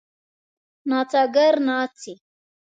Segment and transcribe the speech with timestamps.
[0.89, 2.13] نڅاګر ناڅي.